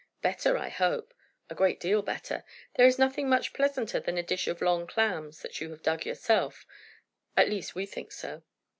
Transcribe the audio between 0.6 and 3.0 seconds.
hope?" "A great deal better. There is